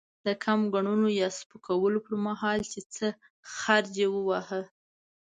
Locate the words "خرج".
3.55-3.91